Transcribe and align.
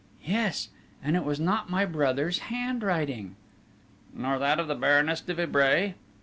"Yes, 0.25 0.69
and 1.03 1.15
it 1.15 1.23
was 1.23 1.39
not 1.39 1.69
my 1.69 1.85
brother's 1.85 2.39
handwriting." 2.49 3.35
"Nor 4.15 4.39
that 4.39 4.59
of 4.59 4.67
the 4.67 4.73
Baroness 4.73 5.21
de 5.21 5.35
Vibray?" 5.35 5.93